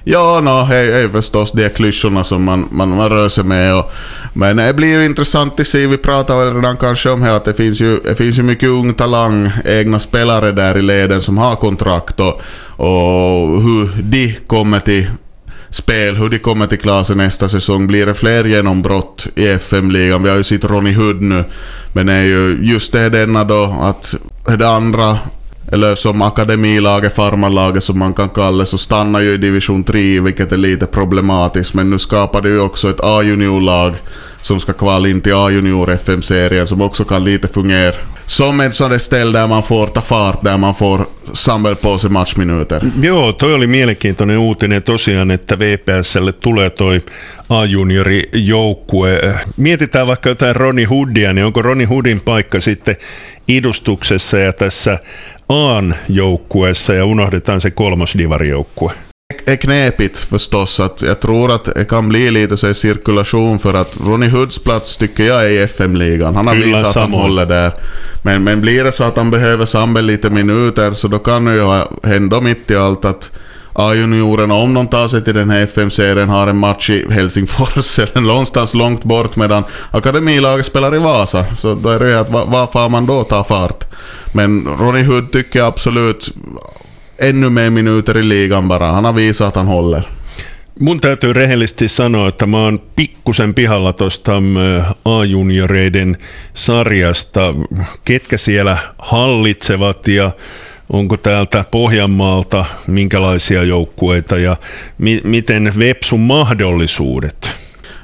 Ja, 0.09 0.41
no, 0.41 0.65
hej, 0.65 0.93
hej 0.93 1.09
förstås 1.09 1.53
de 1.53 1.69
klyschorna 1.69 2.25
som 2.25 2.43
man, 2.43 2.69
man, 2.71 2.89
man 2.89 3.09
rör 3.09 3.29
sig 3.29 3.45
med. 3.45 3.75
Och, 3.75 3.93
men 4.33 4.57
det 4.57 4.73
blir 4.73 4.89
ju 4.89 5.05
intressant 5.05 5.61
att 5.61 5.67
se, 5.67 5.87
vi 5.87 5.99
pratade 5.99 6.45
väl 6.45 6.55
redan 6.55 6.77
kanske 6.77 7.11
om 7.11 7.23
här 7.23 7.37
att 7.37 7.45
det 7.45 7.55
finns 7.55 7.81
ju, 7.81 8.01
det 8.01 8.15
finns 8.15 8.39
ju 8.39 8.43
mycket 8.43 8.69
ung 8.69 8.95
talang, 8.95 9.51
egna 9.65 9.99
spelare 9.99 10.53
där 10.53 10.79
i 10.79 10.83
leden 10.83 11.23
som 11.23 11.39
har 11.39 11.57
kontrakt 11.57 12.21
och, 12.21 12.43
och 12.77 13.63
hur 13.63 14.03
de 14.03 14.35
kommer 14.47 14.81
till 14.81 15.07
spel, 15.71 16.17
hur 16.17 16.29
de 16.29 16.39
kommer 16.39 16.67
till 16.67 16.79
klasen 16.79 17.19
nästa 17.19 17.49
säsong. 17.49 17.87
Blir 17.87 18.07
det 18.07 18.15
fler 18.15 18.45
genombrott 18.45 19.27
i 19.35 19.47
FM-ligan? 19.47 20.23
Vi 20.23 20.29
har 20.29 20.37
ju 20.37 20.45
sett 20.45 20.65
Ronny 20.65 20.93
Hood 20.93 21.23
nu, 21.23 21.45
men 21.93 22.07
det 22.07 22.13
är 22.13 22.25
ju 22.25 22.59
just 22.63 22.93
det 22.93 23.09
denna 23.09 23.45
då 23.45 23.77
att 23.83 24.15
det 24.59 24.69
andra 24.69 25.19
eller 25.73 25.95
som 25.95 26.23
akademilaget, 26.23 27.15
farmarlaget 27.15 27.85
som 27.85 27.99
man 27.99 28.15
kan 28.15 28.29
kalla 28.29 28.59
det, 28.59 28.67
så 28.67 28.79
stannar 28.79 29.21
ju 29.21 29.35
i 29.35 29.37
division 29.37 29.85
3, 29.85 30.21
vilket 30.21 30.53
är 30.53 30.57
lite 30.57 30.87
problematiskt. 30.87 31.75
Men 31.75 31.91
nu 31.91 31.99
skapar 31.99 32.43
det 32.43 32.49
ju 32.49 32.61
också 32.61 32.91
ett 32.91 33.01
A-juniorlag 33.01 33.95
som 34.47 34.61
ska 34.61 34.73
kvala 34.73 35.09
in 35.09 35.21
till 35.21 35.35
A-junior 35.35 35.91
FM-serien 35.91 36.67
som 36.67 36.81
också 36.81 37.05
kan 37.05 37.25
lite 37.25 37.49
fungera 37.49 37.97
som 38.27 38.61
ett 38.61 38.75
sådant 38.75 39.03
ställe 39.03 39.39
där 39.39 39.47
man 39.47 39.63
får 39.63 39.87
ta 39.87 40.01
fart, 40.01 40.45
där 40.45 40.59
man 40.59 40.75
får 40.75 41.07
samla 41.33 41.75
på 41.75 41.99
sig 41.99 42.11
matchminuter. 42.11 42.81
Joo, 43.03 43.33
toi 43.33 43.55
oli 43.55 43.67
mielenkiintoinen 43.67 44.39
uutinen 44.39 44.83
tosiaan, 44.83 45.31
että 45.31 45.59
VPSlle 45.59 46.33
tulee 46.33 46.71
toi 46.71 47.03
A-juniorijoukkue. 47.49 49.35
Mietitään 49.57 50.07
vaikka 50.07 50.29
jotain 50.29 50.57
Roni 50.57 50.85
Hoodia, 50.85 51.33
niin 51.33 51.45
onko 51.45 51.63
Roni 51.63 51.85
Hoodin 51.85 52.21
paikka 52.21 52.61
sitten 52.61 52.97
idustuksessa 53.49 54.39
ja 54.39 54.53
tässä 54.53 54.99
Aan 55.49 55.95
joukkueessa 56.09 56.95
ja 56.95 57.05
unohdetaan 57.05 57.61
se 57.61 57.71
kolmosdivarijoukkue? 57.71 58.93
Är 59.47 59.57
knepigt 59.57 60.19
förstås. 60.19 60.81
Att 60.81 61.03
jag 61.03 61.21
tror 61.21 61.53
att 61.53 61.65
det 61.65 61.85
kan 61.85 62.09
bli 62.09 62.31
lite 62.31 62.57
så 62.57 62.75
cirkulation 62.75 63.59
för 63.59 63.75
att 63.75 63.99
Ronny 64.07 64.29
Hoods 64.29 64.59
plats 64.59 64.97
tycker 64.97 65.25
jag 65.25 65.45
är 65.45 65.49
i 65.49 65.59
FM-ligan. 65.59 66.35
Han 66.37 66.47
har 66.47 66.55
visat 66.55 66.87
att 66.87 66.95
han 66.95 67.13
håller 67.13 67.47
där. 67.47 67.73
Men, 68.23 68.45
men 68.45 68.61
blir 68.61 68.85
det 68.85 68.93
så 68.93 69.05
att 69.05 69.17
han 69.17 69.31
behöver 69.31 69.67
samla 69.67 70.01
lite 70.01 70.31
minuter 70.31 70.91
så 70.95 71.09
då 71.09 71.19
kan 71.19 71.45
det 71.45 71.55
ju 71.55 71.83
hända 72.11 72.41
mitt 72.41 72.71
i 72.71 72.77
allt 72.77 73.05
att 73.05 73.31
A-juniorerna, 73.73 74.55
om 74.55 74.75
de 74.75 74.87
tar 74.87 75.09
sig 75.09 75.25
till 75.25 75.35
den 75.35 75.51
här 75.51 75.63
FM-serien, 75.63 76.29
har 76.29 76.47
en 76.47 76.57
match 76.57 76.91
i 76.91 77.07
Helsingfors 77.13 77.99
eller 77.99 78.21
någonstans 78.21 78.75
långt 78.75 79.05
bort 79.05 79.37
medan 79.37 79.65
akademilaget 79.91 80.67
spelar 80.67 80.95
i 80.95 80.99
Vasa. 80.99 81.45
Så 81.57 81.75
då 81.75 81.89
är 81.89 81.99
det 81.99 82.09
ju 82.09 82.19
att 82.19 82.31
va- 82.31 82.45
var 82.45 82.67
får 82.67 82.89
man 82.89 83.07
då 83.07 83.25
ta 83.25 83.45
fart? 83.45 83.85
Men 84.33 84.69
Ronny 84.81 85.03
Hood 85.03 85.33
tycker 85.33 85.59
jag 85.59 85.69
absolut 85.69 86.31
ännu 87.19 87.51
mer 87.51 87.71
minuter 87.71 88.19
i 88.19 88.23
ligan 88.23 88.69
bara. 88.69 88.87
Han 88.87 89.05
har 89.05 89.13
visat 89.13 89.49
att 89.49 89.57
han 89.57 89.67
håller. 89.67 90.03
Mun 90.81 91.01
täytyy 91.01 91.33
rehellisesti 91.33 91.89
sanoa, 91.89 92.29
että 92.29 92.47
mä 92.47 92.57
oon 92.65 92.79
pikkusen 92.97 93.55
pihalla 93.55 93.93
tuosta 93.93 94.33
A-junioreiden 95.05 96.17
sarjasta. 96.55 97.55
Ketkä 98.05 98.37
siellä 98.37 98.77
hallitsevat 98.99 100.09
ja 100.09 100.31
onko 100.89 101.17
täältä 101.17 101.65
Pohjanmaalta 101.71 102.65
minkälaisia 102.87 103.63
joukkueita 103.63 104.39
ja 104.39 104.57
mi- 104.99 105.21
miten 105.25 105.73
Vepsun 105.79 106.21
mahdollisuudet? 106.21 107.51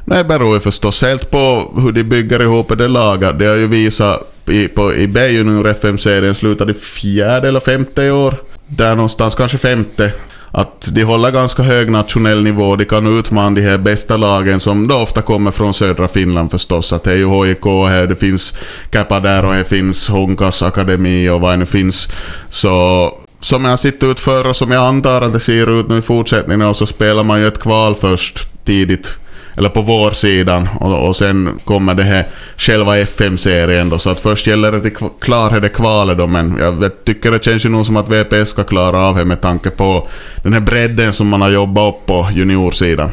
Nej, 0.06 0.24
beror 0.24 0.56
ju 0.56 0.60
förstås 0.60 1.02
helt 1.02 1.30
på 1.30 1.72
hur 1.82 1.92
de 1.92 2.02
bygger 2.04 2.42
ihop 2.42 2.78
det 2.78 2.88
laget. 2.88 3.38
Det 3.38 3.46
har 3.46 3.54
ju 3.56 3.66
visat 3.70 4.20
i, 4.48 4.68
på, 4.68 4.94
i 4.94 5.06
B 5.06 5.26
Junior 5.28 5.68
FM-serien 5.68 6.34
slutade 6.34 6.74
fjärde 6.74 7.48
eller 7.48 7.60
femte 7.60 8.02
i 8.02 8.10
år. 8.10 8.34
Där 8.76 8.96
någonstans, 8.96 9.34
kanske 9.34 9.58
femte. 9.58 10.12
Att 10.50 10.88
de 10.94 11.02
håller 11.02 11.30
ganska 11.30 11.62
hög 11.62 11.90
nationell 11.90 12.42
nivå, 12.42 12.76
de 12.76 12.84
kan 12.84 13.18
utmana 13.18 13.50
de 13.50 13.60
här 13.60 13.78
bästa 13.78 14.16
lagen 14.16 14.60
som 14.60 14.88
då 14.88 14.94
ofta 14.94 15.22
kommer 15.22 15.50
från 15.50 15.74
södra 15.74 16.08
Finland 16.08 16.50
förstås. 16.50 16.92
Att 16.92 17.04
det 17.04 17.12
är 17.12 17.16
ju 17.16 17.44
HIK 17.44 17.64
här, 17.64 18.06
det 18.06 18.16
finns 18.16 18.54
Kappa 18.90 19.20
där 19.20 19.44
och 19.44 19.54
det 19.54 19.64
finns 19.64 20.08
Honkas 20.08 20.62
Akademi 20.62 21.28
och 21.28 21.40
vad 21.40 21.52
det 21.52 21.56
nu 21.56 21.66
finns. 21.66 22.08
Så 22.48 23.10
som 23.40 23.64
jag 23.64 23.72
har 23.72 23.76
sett 23.76 24.02
ut 24.02 24.20
förr 24.20 24.48
och 24.48 24.56
som 24.56 24.70
jag 24.70 24.84
antar 24.84 25.22
att 25.22 25.32
det 25.32 25.40
ser 25.40 25.80
ut 25.80 25.88
nu 25.88 25.98
i 25.98 26.02
fortsättningen 26.02 26.68
och 26.68 26.76
så 26.76 26.86
spelar 26.86 27.24
man 27.24 27.40
ju 27.40 27.48
ett 27.48 27.60
kval 27.60 27.94
först 27.94 28.64
tidigt 28.64 29.16
eller 29.56 29.68
på 29.68 29.82
vår 29.82 30.10
sidan 30.10 30.68
och, 30.80 31.08
och 31.08 31.16
sen 31.16 31.58
kommer 31.64 31.94
det 31.94 32.02
här 32.02 32.26
själva 32.56 32.98
FM-serien 32.98 33.88
då, 33.88 33.98
så 33.98 34.10
att 34.10 34.20
först 34.20 34.46
gäller 34.46 34.72
det 34.72 34.90
klara 35.20 35.60
det 35.60 35.68
kvalet 35.68 36.18
då, 36.18 36.26
men 36.26 36.56
jag 36.58 37.04
tycker 37.04 37.30
det 37.30 37.44
känns 37.44 37.64
ju 37.64 37.68
nog 37.68 37.86
som 37.86 37.96
att 37.96 38.08
VPS 38.08 38.50
ska 38.50 38.64
klara 38.64 38.98
av 38.98 39.16
det 39.16 39.24
med 39.24 39.40
tanke 39.40 39.70
på 39.70 40.08
den 40.42 40.52
här 40.52 40.60
bredden 40.60 41.12
som 41.12 41.28
man 41.28 41.40
har 41.40 41.50
jobbat 41.50 41.94
upp 41.94 42.06
på 42.06 42.28
juniorsidan. 42.32 43.10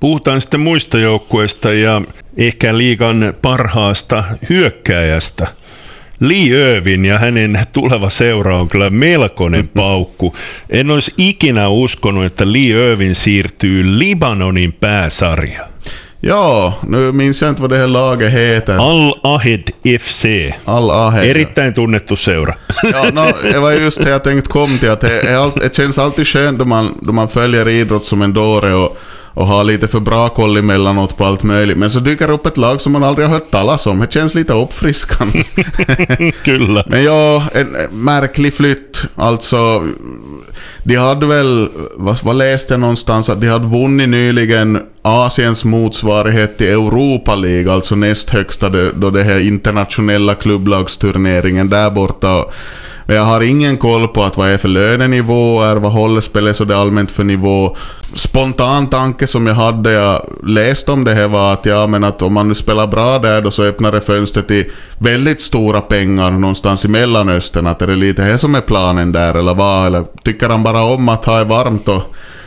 Puhutaan 0.00 0.40
sitten 0.40 0.60
muista 0.60 0.98
joukkueista 0.98 1.72
ja 1.72 2.02
ehkä 2.36 2.78
liigan 2.78 3.34
parhaasta 3.42 4.24
hyökkääjästä. 4.50 5.46
Lee 6.20 6.46
Irvin 6.46 7.04
ja 7.04 7.18
hänen 7.18 7.58
tuleva 7.72 8.10
seura 8.10 8.58
on 8.58 8.68
kyllä 8.68 8.90
melkoinen 8.90 9.68
paukku. 9.68 10.36
En 10.70 10.90
olisi 10.90 11.12
ikinä 11.16 11.68
uskonut, 11.68 12.24
että 12.24 12.52
Lee 12.52 12.90
Irvin 12.90 13.14
siirtyy 13.14 13.98
Libanonin 13.98 14.72
pääsarjaan. 14.72 15.68
Ja, 16.22 16.72
nu 16.86 17.12
minns 17.12 17.42
jag 17.42 17.48
inte 17.48 17.62
vad 17.62 17.70
det 17.70 17.78
här 17.78 17.86
laget 17.86 18.32
heter. 18.32 18.74
Al-Ahed 18.74 19.62
FC. 20.00 20.52
Al-Ahed. 20.64 21.24
Erittäin 21.24 21.74
tunnettu 21.74 22.16
seura. 22.16 22.54
Ja, 22.92 23.10
no, 23.12 23.32
det 23.52 23.58
var 23.58 23.72
just 23.72 24.04
det 24.04 24.10
jag 24.10 24.24
tänkte 24.24 24.50
kom 24.50 24.78
till. 24.78 24.90
Att 24.90 25.00
det, 25.00 25.20
är 25.20 25.36
allt, 25.36 25.54
det 25.60 25.76
känns 25.76 25.98
alltid 25.98 26.26
skönt 26.26 26.58
då 26.58 26.64
man, 26.64 26.98
då 27.02 27.12
man 27.12 27.28
följer 27.28 27.68
idrott 27.68 28.06
som 28.06 28.22
en 28.22 28.32
dåre 28.32 28.74
och, 28.74 28.98
och 29.34 29.46
har 29.46 29.64
lite 29.64 29.88
för 29.88 30.00
bra 30.00 30.28
koll 30.28 30.56
emellanåt 30.56 31.16
på 31.16 31.24
allt 31.24 31.42
möjligt. 31.42 31.78
Men 31.78 31.90
så 31.90 32.00
dyker 32.00 32.30
upp 32.30 32.46
ett 32.46 32.56
lag 32.56 32.80
som 32.80 32.92
man 32.92 33.04
aldrig 33.04 33.28
har 33.28 33.34
hört 33.34 33.50
talas 33.50 33.86
om. 33.86 33.98
Det 33.98 34.12
känns 34.12 34.34
lite 34.34 34.52
uppfriskande. 34.52 35.42
Men 36.86 37.04
ja, 37.04 37.42
en 37.52 37.76
märklig 37.90 38.54
flytt. 38.54 39.02
Alltså, 39.14 39.82
de 40.82 40.96
hade 40.96 41.26
väl, 41.26 41.68
vad, 41.96 42.22
vad 42.22 42.36
läste 42.36 42.72
jag 42.72 42.80
någonstans, 42.80 43.30
att 43.30 43.40
de 43.40 43.48
hade 43.48 43.66
vunnit 43.66 44.08
nyligen 44.08 44.82
Asiens 45.02 45.64
motsvarighet 45.64 46.58
till 46.58 46.66
Europa 46.66 47.34
League, 47.34 47.72
alltså 47.72 47.94
näst 47.94 48.30
högsta 48.30 48.68
då 48.94 49.10
det 49.10 49.22
här 49.22 49.38
internationella 49.38 50.34
klubblagsturneringen 50.34 51.68
där 51.68 51.90
borta. 51.90 52.44
Men 53.08 53.16
jag 53.16 53.24
har 53.24 53.40
ingen 53.40 53.76
koll 53.76 54.08
på 54.08 54.22
att 54.22 54.36
vad 54.36 54.48
är 54.48 54.58
för 54.58 54.68
lönenivåer, 54.68 55.76
vad 55.76 55.92
håller 55.92 56.20
spelet 56.20 56.56
så 56.56 56.64
det 56.64 56.74
är 56.74 56.78
allmänt 56.78 57.10
för 57.10 57.24
nivå. 57.24 57.76
Spontan 58.14 58.90
tanke 58.90 59.26
som 59.26 59.46
jag 59.46 59.54
hade, 59.54 59.92
jag 59.92 60.22
läste 60.44 60.92
om 60.92 61.04
det 61.04 61.14
här 61.14 61.28
var 61.28 61.52
att 61.52 61.66
ja 61.66 61.86
men 61.86 62.04
att 62.04 62.22
om 62.22 62.34
man 62.34 62.48
nu 62.48 62.54
spelar 62.54 62.86
bra 62.86 63.18
där 63.18 63.42
då 63.42 63.50
så 63.50 63.64
öppnar 63.64 63.92
det 63.92 64.00
fönstret 64.00 64.48
till 64.48 64.70
väldigt 64.98 65.40
stora 65.40 65.80
pengar 65.80 66.30
någonstans 66.30 66.84
i 66.84 66.88
Mellanöstern. 66.88 67.66
Att 67.66 67.82
är 67.82 67.86
det 67.86 67.96
lite 67.96 68.22
här 68.22 68.36
som 68.36 68.54
är 68.54 68.60
planen 68.60 69.12
där 69.12 69.34
eller 69.34 69.54
vad? 69.54 69.86
Eller 69.86 70.04
tycker 70.24 70.48
han 70.48 70.62
bara 70.62 70.82
om 70.82 71.08
att 71.08 71.24
ha 71.24 71.38
det 71.38 71.44
varmt 71.44 71.88
och 71.88 72.02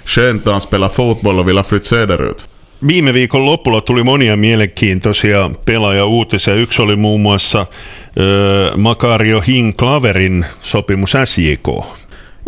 skönt 0.06 0.46
när 0.46 0.52
han 0.52 0.62
spelar 0.62 0.90
fotboll 0.90 1.40
och 1.40 1.48
vill 1.48 1.58
ha 1.58 1.64
flytta 1.64 1.86
söderut? 1.86 2.48
Viime 2.88 3.14
viikon 3.14 3.46
lopulla 3.46 3.82
tuli 3.82 4.04
monia 4.04 4.38
mielenkiintoisia 4.38 5.50
pelaaja-uutisia. 5.66 6.56
Yksi 6.56 6.82
oli 6.82 6.96
muun 6.96 7.22
muassa 7.22 7.60
äh, 7.60 8.78
Makario 8.78 9.42
Hinklaverin 9.48 10.46
sopimus 10.62 11.16
SJK. 11.26 11.68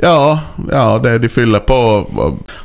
Ja, 0.02 0.40
ja, 0.72 1.00
det 1.04 1.22
de 1.22 1.30
fyller 1.30 1.60
på. 1.60 2.08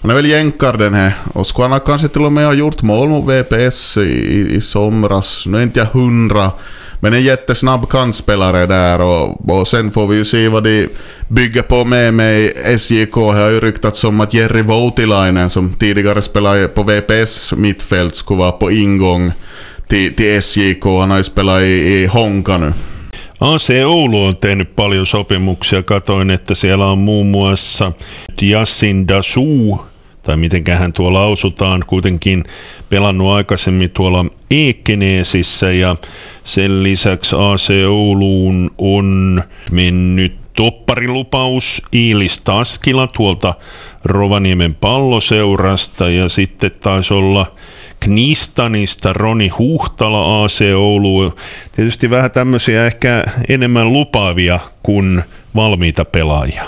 Han 0.02 0.10
är 0.10 0.14
väl 0.14 0.26
jänkar 0.26 0.76
den 0.76 0.94
här. 0.94 1.12
Och 1.34 1.46
skulle 1.46 1.68
han 1.68 1.80
kanske 1.80 2.08
till 2.08 2.24
och 2.24 2.32
med 2.32 2.46
ha 2.46 2.52
gjort 2.52 2.82
mål 2.82 3.08
mot 3.08 3.24
VPS 3.24 3.96
i, 3.96 4.46
i 4.50 4.60
somras. 4.60 5.46
Nu 5.46 5.58
är 5.58 5.62
inte 5.62 5.80
jag 5.80 5.86
hundra. 5.86 6.50
Men 7.00 7.14
en 7.14 7.24
jättesnabb 7.24 7.88
kantspelare 7.88 8.66
där 8.66 9.00
och, 9.00 9.50
och 9.50 9.68
sen 9.68 9.90
får 9.90 10.06
vi 10.06 10.16
ju 10.16 10.24
se 10.24 10.48
vad 10.48 10.64
de 10.64 10.88
bygger 11.28 11.62
på 11.62 11.84
med 11.84 12.14
mig. 12.14 12.52
SJK 12.78 13.14
har 13.14 13.50
ju 13.50 13.60
ryktats 13.60 13.98
som 13.98 14.20
att 14.20 14.34
Jerry 14.34 14.62
Voutilainen 14.62 15.50
som 15.50 15.74
tidigare 15.74 16.22
spelade 16.22 16.68
på 16.68 16.82
VPS 16.82 17.52
mittfält 17.52 18.16
skulle 18.16 18.38
vara 18.38 18.52
på 18.52 18.70
ingång 18.70 19.32
till, 19.88 20.14
till 20.14 20.42
SJK. 20.42 20.84
Han 20.84 21.10
har 21.10 21.18
ju 21.18 21.24
spelat 21.24 21.60
i, 21.60 22.02
i 22.02 22.06
Honka 22.06 22.58
nu. 22.58 22.72
AC 23.40 23.70
Oulu 23.70 24.16
on 24.16 24.36
tehnyt 24.36 24.76
paljon 24.76 25.06
sopimuksia. 25.06 25.82
Katoin, 25.82 26.30
että 26.30 26.54
siellä 26.54 26.86
on 26.86 26.98
muun 26.98 27.26
muassa 27.26 27.92
Yassin 28.42 29.08
Dasu, 29.08 29.80
tai 30.22 30.36
mitenköhän 30.36 30.92
tuo 30.92 31.12
lausutaan, 31.12 31.84
kuitenkin 31.86 32.44
pelannut 32.88 33.32
aikaisemmin 33.32 33.90
tuolla 33.90 34.24
Ekeneesissä 34.50 35.72
ja 35.72 35.96
sen 36.48 36.82
lisäksi 36.82 37.36
AC 37.36 37.70
Ouluun 37.88 38.70
on 38.78 39.42
mennyt 39.70 40.36
topparilupaus 40.52 41.82
Iilis 41.94 42.40
Taskila 42.40 43.06
tuolta 43.06 43.54
Rovaniemen 44.04 44.74
palloseurasta 44.74 46.10
ja 46.10 46.28
sitten 46.28 46.70
taisi 46.80 47.14
olla 47.14 47.46
Knistanista 48.00 49.12
Roni 49.12 49.48
Huhtala 49.48 50.44
AC 50.44 50.60
Oulu. 50.76 51.34
Tietysti 51.76 52.10
vähän 52.10 52.30
tämmöisiä 52.30 52.86
ehkä 52.86 53.24
enemmän 53.48 53.92
lupaavia 53.92 54.58
kuin 54.82 55.22
valmiita 55.54 56.04
pelaajia. 56.04 56.64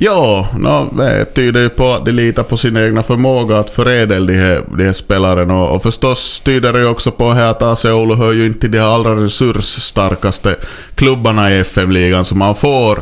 Ja, 0.00 0.48
no, 0.58 0.88
det 0.92 1.24
tyder 1.24 1.60
ju 1.60 1.68
på 1.68 1.92
att 1.92 2.04
de 2.04 2.12
litar 2.12 2.42
på 2.42 2.56
sin 2.56 2.76
egna 2.76 3.02
förmåga 3.02 3.58
att 3.58 3.70
förädla 3.70 4.20
de 4.20 4.38
här, 4.38 4.62
de 4.76 4.84
här 4.84 4.92
spelarna. 4.92 5.62
Och, 5.62 5.76
och 5.76 5.82
förstås 5.82 6.40
tyder 6.40 6.72
det 6.72 6.78
ju 6.78 6.86
också 6.86 7.10
på 7.10 7.30
här 7.30 7.50
att 7.50 7.62
AC 7.62 7.84
Oulu 7.84 8.14
hör 8.14 8.32
ju 8.32 8.46
inte 8.46 8.60
till 8.60 8.70
de 8.70 8.80
allra 8.80 9.24
resursstarkaste 9.24 10.56
klubbarna 10.94 11.54
i 11.54 11.60
FM-ligan, 11.60 12.24
så 12.24 12.36
man 12.36 12.54
får 12.54 12.98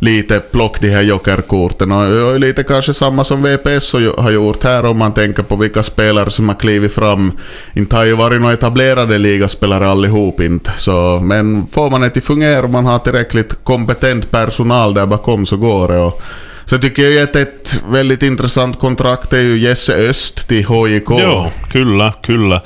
lite 0.00 0.40
plock 0.40 0.80
de 0.80 0.88
här 0.88 1.02
jokerkorten. 1.02 1.92
Och, 1.92 2.32
och 2.32 2.40
lite 2.40 2.62
kanske 2.62 2.94
samma 2.94 3.24
som 3.24 3.42
VPS 3.42 3.92
har 3.92 4.30
gjort 4.30 4.64
här 4.64 4.84
om 4.84 4.98
man 4.98 5.12
tänker 5.12 5.42
på 5.42 5.56
vilka 5.56 5.82
spelare 5.82 6.30
som 6.30 6.48
har 6.48 6.56
klivit 6.56 6.94
fram. 6.94 7.32
Inte 7.74 7.96
har 7.96 8.04
ju 8.04 8.16
varit 8.16 8.40
några 8.40 8.54
etablerade 8.54 9.18
ligaspelare 9.18 9.88
allihop 9.88 10.40
inte. 10.40 10.72
Så, 10.76 11.20
men 11.22 11.66
får 11.66 11.90
man 11.90 12.00
det 12.00 12.16
att 12.16 12.24
fungera 12.24 12.62
och 12.62 12.70
man 12.70 12.86
har 12.86 12.98
tillräckligt 12.98 13.64
kompetent 13.64 14.30
personal 14.30 14.94
där 14.94 15.06
bakom 15.06 15.46
så 15.46 15.56
går 15.56 15.88
det. 15.88 15.98
Och, 15.98 16.22
så 16.64 16.78
tycker 16.78 17.08
jag 17.08 17.22
att 17.22 17.36
ett 17.36 17.82
väldigt 17.88 18.22
intressant 18.22 18.78
kontrakt 18.78 19.32
är 19.32 19.40
ju 19.40 19.58
Jesse 19.58 19.94
Öst 19.94 20.48
till 20.48 20.64
HJK. 20.64 21.10
Joo, 21.10 21.50
kyllä, 21.72 22.12
kyllä. 22.22 22.60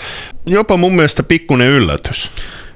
Jopa 0.46 0.76
mun 0.76 0.96
mielestä 0.96 1.22
pikkuinen 1.22 1.68
yllätys. 1.68 2.30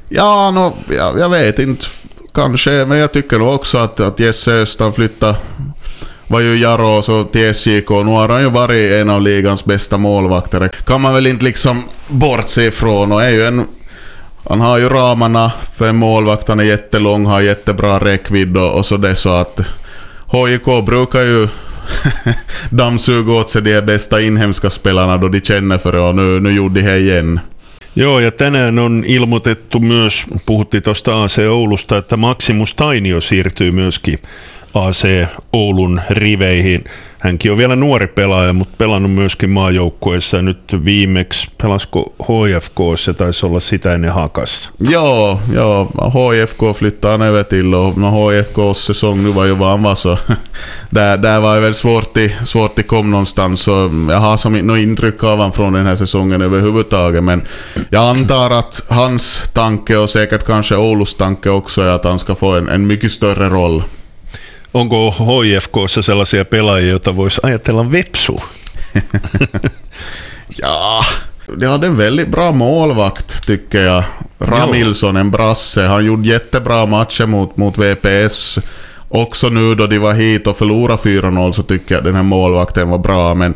Ja, 0.08 0.50
no, 0.50 0.76
jag, 0.96 1.18
jag 1.18 1.28
vet 1.28 1.58
inte. 1.58 1.86
Kanske, 2.34 2.70
men 2.70 2.98
jag 2.98 3.12
tycker 3.12 3.38
nog 3.38 3.54
också 3.54 3.78
att, 3.78 4.00
att 4.00 4.20
Jesse 4.20 4.52
Östan 4.52 4.92
flyttade... 4.92 5.36
var 6.26 6.40
ju 6.40 6.56
Jaro 6.58 7.02
så 7.02 7.24
till 7.24 7.54
SJK. 7.54 7.90
Nu 7.90 8.10
har 8.10 8.28
han 8.28 8.42
ju 8.42 8.50
varit 8.50 8.92
en 8.92 9.10
av 9.10 9.22
ligans 9.22 9.64
bästa 9.64 9.98
målvakter. 9.98 10.68
Kan 10.68 11.00
man 11.00 11.14
väl 11.14 11.26
inte 11.26 11.44
liksom 11.44 11.84
bortse 12.08 12.66
ifrån 12.66 13.12
och 13.12 13.22
är 13.22 13.30
ju 13.30 13.46
en... 13.46 13.66
Han 14.48 14.60
har 14.60 14.78
ju 14.78 14.88
ramarna 14.88 15.52
för 15.76 15.88
en 15.88 15.96
målvakt, 15.96 16.48
han 16.48 16.60
är 16.60 16.64
jättelång, 16.64 17.26
har 17.26 17.40
jättebra 17.40 17.98
räckvidd 17.98 18.56
och, 18.56 18.72
och 18.72 18.86
så 18.86 18.96
det 18.96 19.16
så 19.16 19.30
att... 19.30 19.60
HJK 20.26 20.84
brukar 20.86 21.20
ju 21.20 21.48
dammsuga 22.70 23.32
åt 23.32 23.50
sig 23.50 23.62
de 23.62 23.80
bästa 23.80 24.20
inhemska 24.20 24.70
spelarna 24.70 25.16
då 25.16 25.28
de 25.28 25.40
känner 25.40 25.78
för 25.78 25.92
det 25.92 26.00
och 26.00 26.14
nu, 26.14 26.40
nu 26.40 26.50
gjorde 26.50 26.80
de 26.80 26.88
det 26.88 26.98
igen. 26.98 27.40
Joo, 27.96 28.20
ja 28.20 28.30
tänään 28.30 28.78
on 28.78 29.04
ilmoitettu 29.06 29.80
myös, 29.80 30.26
puhuttiin 30.46 30.82
tuosta 30.82 31.24
AC 31.24 31.38
Oulusta, 31.38 31.96
että 31.96 32.16
Maximus 32.16 32.74
Tainio 32.74 33.20
siirtyy 33.20 33.70
myöskin 33.70 34.18
AC 34.74 35.04
Oulun 35.52 36.00
riveihin. 36.10 36.84
Hänkin 37.18 37.52
on 37.52 37.58
vielä 37.58 37.76
nuori 37.76 38.06
pelaaja, 38.06 38.52
mutta 38.52 38.74
pelannut 38.78 39.12
myöskin 39.12 39.50
maajoukkueessa. 39.50 40.42
Nyt 40.42 40.84
viimeksi 40.84 41.50
pelasko 41.62 42.14
HFK, 42.22 42.78
se 42.96 43.14
taisi 43.14 43.46
olla 43.46 43.60
sitä 43.60 43.94
ennen 43.94 44.12
Hakassa. 44.12 44.70
Joo, 44.80 45.40
joo. 45.52 45.84
HFK 45.84 46.76
flyttade 46.76 47.24
över 47.24 47.44
till 47.44 47.74
och 47.74 47.96
när 47.96 48.10
HFKs 48.10 48.86
säsong 48.86 49.22
nu 49.22 49.32
var 49.32 49.44
ju 49.44 49.54
vad 49.54 49.70
han 49.70 49.82
var 49.82 49.94
så 49.94 50.18
där, 50.90 51.16
där 51.16 51.40
var 51.40 51.54
det 51.54 51.60
väl 51.60 51.74
svårt 51.74 52.14
till, 52.14 52.30
svårt 52.44 52.74
till 52.74 52.84
kom 52.84 53.10
någonstans. 53.10 53.62
Så 53.62 53.90
jag 54.10 54.20
har 54.20 54.36
som 54.36 54.52
något 54.52 54.78
intryck 54.78 55.24
av 55.24 55.30
honom 55.30 55.52
från 55.52 55.72
den 55.72 55.86
här 55.86 55.96
säsongen 55.96 56.42
överhuvudtaget. 56.42 57.24
Men 57.24 57.42
jag 57.90 58.08
antar 58.08 58.50
att 58.50 58.86
hans 58.88 59.50
tanke 59.54 59.96
och 59.96 60.10
säkert 60.10 60.46
kanske 60.46 60.76
Oulus 60.76 61.14
tanke 61.14 61.50
också 61.50 61.82
är 61.82 61.88
att 61.88 62.04
han 62.04 62.18
ska 62.18 62.34
få 62.34 62.54
en, 62.54 62.68
en 62.68 62.86
mycket 62.86 63.12
större 63.12 63.48
roll 63.48 63.82
Onko 64.78 65.14
HIFKssa 65.42 66.02
sellaisia 66.02 66.44
pelaajia, 66.44 66.90
joita 66.90 67.16
voisi 67.16 67.40
ajatella 67.42 67.82
vepsu? 67.92 68.40
ja, 70.62 71.02
de 71.60 71.66
hade 71.66 71.86
en 71.86 71.96
väldigt 71.96 72.28
bra 72.28 72.52
målvakt 72.52 73.46
tycker 73.46 73.80
jag. 73.80 74.04
Ramilsson, 74.38 75.16
en 75.16 75.30
brasse. 75.30 75.86
Han 75.86 76.04
gjorde 76.04 76.28
jättebra 76.28 76.86
matcher 76.86 77.26
mot, 77.26 77.56
mot 77.56 77.78
VPS. 77.78 78.58
Också 79.08 79.48
nu 79.48 79.74
då 79.74 79.86
de 79.86 79.98
var 79.98 80.14
hit 80.14 80.46
och 80.46 80.56
förlorade 80.56 81.02
4-0 81.02 81.52
så 81.52 81.62
tycker 81.62 81.94
jag 81.94 82.04
den 82.04 82.14
här 82.14 82.22
målvakten 82.22 82.88
var 82.88 82.98
bra. 82.98 83.34
Men, 83.34 83.54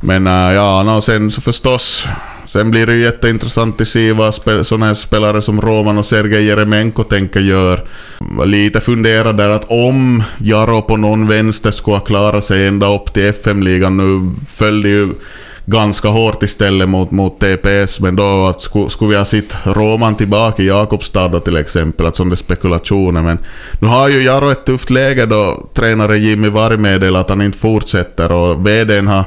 men 0.00 0.26
ja, 0.54 0.82
no, 0.82 1.00
sen 1.00 1.30
så 1.30 1.40
förstås 1.40 2.06
Sen 2.46 2.70
blir 2.70 2.86
det 2.86 2.94
ju 2.94 3.02
jätteintressant 3.02 3.80
att 3.80 3.88
se 3.88 4.12
vad 4.12 4.34
sådana 4.34 4.86
här 4.86 4.94
spelare 4.94 5.42
som 5.42 5.60
Roman 5.60 5.98
och 5.98 6.06
Sergej 6.06 6.44
Jeremenko 6.44 7.02
tänker 7.02 7.40
gör. 7.40 7.80
Lite 8.44 8.80
fundera 8.80 9.32
där 9.32 9.48
att 9.48 9.64
om 9.68 10.22
Jaro 10.38 10.82
på 10.82 10.96
någon 10.96 11.28
vänster 11.28 11.70
skulle 11.70 12.00
klara 12.00 12.40
sig 12.40 12.66
ända 12.66 12.94
upp 12.94 13.12
till 13.12 13.24
FM-ligan 13.24 13.96
nu 13.96 14.34
följde 14.48 14.88
ju 14.88 15.08
ganska 15.66 16.08
hårt 16.08 16.42
istället 16.42 16.88
mot, 16.88 17.10
mot 17.10 17.40
TPS, 17.40 18.00
men 18.00 18.16
då 18.16 18.46
att 18.46 18.62
skulle, 18.62 18.90
skulle 18.90 19.10
vi 19.10 19.16
ha 19.16 19.24
sett 19.24 19.56
Roman 19.64 20.14
tillbaka 20.14 20.62
i 20.62 20.66
Jakobstad 20.66 21.28
då 21.28 21.40
till 21.40 21.56
exempel, 21.56 22.06
att 22.06 22.16
som 22.16 22.30
det 22.30 22.36
spekulationer, 22.36 23.22
men 23.22 23.38
nu 23.80 23.88
har 23.88 24.08
ju 24.08 24.22
Jaro 24.22 24.50
ett 24.50 24.64
tufft 24.64 24.90
läge 24.90 25.26
då 25.26 25.68
tränare 25.74 26.18
Jimmy 26.18 26.48
Varg 26.48 26.76
meddelar 26.76 27.20
att 27.20 27.28
han 27.28 27.42
inte 27.42 27.58
fortsätter 27.58 28.32
och 28.32 28.66
VDn 28.66 29.06
har 29.06 29.24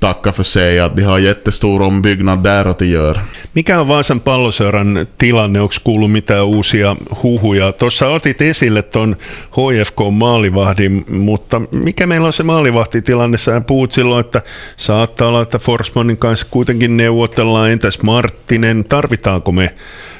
tacka 0.00 0.32
för 0.32 0.42
sig, 0.42 0.80
att 0.80 0.96
de 0.96 1.02
har 1.02 1.18
jättestor 1.18 1.82
ombyggnad 1.82 2.42
där 2.42 2.64
att 2.64 2.78
de 2.78 2.86
gör. 2.86 3.18
Mikä 3.52 3.80
on 3.80 3.88
Vaasan 3.88 4.20
palloseuran 4.20 5.06
tilanne? 5.18 5.60
Onko 5.60 5.74
kuullut 5.84 6.10
mitään 6.10 6.44
uusia 6.44 6.96
huhuja? 7.22 7.72
Tuossa 7.72 8.08
otit 8.08 8.42
esille 8.42 8.82
tuon 8.82 9.16
HFK-maalivahdin, 9.50 11.04
mutta 11.08 11.60
mikä 11.70 12.06
meillä 12.06 12.26
on 12.26 12.32
se 12.32 12.42
maalivahtitilanne? 12.42 13.38
Sä 13.38 13.60
puhut 13.60 13.92
silloin, 13.92 14.20
että 14.20 14.42
saattaa 14.76 15.28
olla, 15.28 15.42
että 15.42 15.58
Forsmanin 15.58 16.16
kanssa 16.16 16.46
kuitenkin 16.50 16.96
neuvotellaan. 16.96 17.70
Entäs 17.70 18.02
Marttinen? 18.02 18.84
Tarvitaanko 18.84 19.52
me 19.52 19.74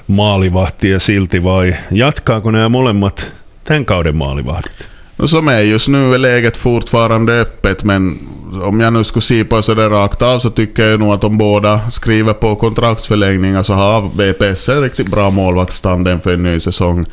maalivahtia 0.06 0.98
silti 0.98 1.44
vai 1.44 1.74
jatkaako 1.90 2.50
nämä 2.50 2.68
molemmat 2.68 3.32
tämän 3.64 3.84
kauden 3.84 4.16
maalivahdit? 4.16 4.88
Som 5.26 5.48
är 5.48 5.60
just 5.60 5.88
nu 5.88 6.14
är 6.14 6.18
läget 6.18 6.56
fortfarande 6.56 7.40
öppet, 7.40 7.84
men 7.84 8.18
om 8.62 8.80
jag 8.80 8.92
nu 8.92 9.04
skulle 9.04 9.22
se 9.22 9.44
på 9.44 9.62
sådär 9.62 9.90
rakt 9.90 10.22
av 10.22 10.38
så 10.38 10.50
tycker 10.50 10.88
jag 10.88 11.00
nog 11.00 11.12
att 11.12 11.24
om 11.24 11.38
båda 11.38 11.90
skriver 11.90 12.32
på 12.32 12.56
kontraktsförlängningar 12.56 13.62
så 13.62 13.74
har 13.74 14.00
VPS 14.02 14.68
en 14.68 14.82
riktigt 14.82 15.10
bra 15.10 15.30
målvaktstandem 15.30 16.20
för 16.20 16.34
en 16.34 16.42
ny 16.42 16.60
säsong. 16.60 17.06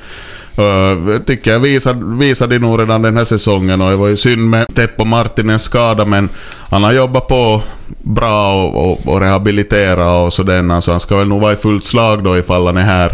Uh, 0.59 1.19
tycker 1.19 1.51
jag 1.51 1.59
visade, 1.59 2.17
visade 2.25 2.59
nog 2.59 2.79
redan 2.79 3.01
den 3.01 3.17
här 3.17 3.23
säsongen 3.23 3.81
och 3.81 3.89
det 3.89 3.95
var 3.95 4.07
ju 4.07 4.17
synd 4.17 4.49
med 4.49 4.75
Teppo 4.75 5.05
Martinens 5.05 5.63
skada 5.63 6.05
men 6.05 6.29
han 6.69 6.83
har 6.83 6.91
jobbat 6.91 7.27
på 7.27 7.61
bra 8.01 8.63
och, 8.63 8.91
och, 8.91 9.07
och 9.07 9.21
rehabilitera 9.21 10.11
och 10.11 10.33
sådär 10.33 10.81
så 10.81 10.91
han 10.91 10.99
ska 10.99 11.17
väl 11.17 11.27
nog 11.27 11.41
vara 11.41 11.53
i 11.53 11.55
fullt 11.55 11.85
slag 11.85 12.23
då 12.23 12.37
ifall 12.37 12.65
han 12.65 12.77
är 12.77 12.81
här. 12.81 13.11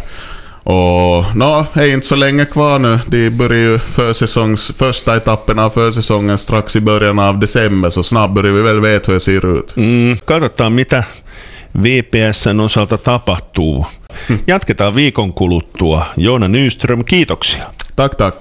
Och 0.63 1.35
no, 1.35 1.65
är 1.73 1.87
inte 1.87 2.07
så 2.07 2.15
länge 2.15 2.45
kvar 2.45 2.79
nu. 2.79 2.99
De 3.07 3.29
börjar 3.29 3.59
ju 3.59 3.79
försäsongs, 3.79 4.71
första 4.77 5.17
etappen 5.17 5.59
av 5.59 5.69
försäsongen 5.69 6.37
strax 6.37 6.75
i 6.75 6.81
början 6.81 7.19
av 7.19 7.39
december, 7.39 7.89
så 7.89 8.03
snart 8.03 8.31
börjar 8.31 8.51
vi 8.51 8.61
väl 8.61 8.81
veta 8.81 9.11
hur 9.11 9.13
det 9.13 9.19
ser 9.19 9.57
ut. 9.57 9.77
Mm, 9.77 10.17
katsotaan 10.17 10.75
mitä 10.75 11.03
VPSn 11.73 12.59
osalta 12.59 12.97
tapahtuu. 12.97 13.85
Jatketaan 14.47 14.95
viikon 14.95 15.33
kuluttua. 15.33 16.05
Joona 16.15 16.47
Nyström, 16.47 17.03
kiitoksia. 17.03 17.63
Tack, 17.95 18.17
tack. 18.17 18.35